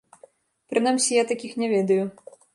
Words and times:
Прынамсі 0.73 1.11
я 1.17 1.27
такіх 1.33 1.51
не 1.65 1.71
ведаю. 1.77 2.01